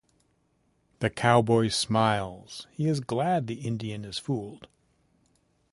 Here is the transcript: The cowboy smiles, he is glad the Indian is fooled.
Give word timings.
The 0.97 1.11
cowboy 1.11 1.67
smiles, 1.67 2.65
he 2.71 2.87
is 2.87 3.01
glad 3.01 3.45
the 3.45 3.61
Indian 3.67 4.03
is 4.03 4.17
fooled. 4.17 4.67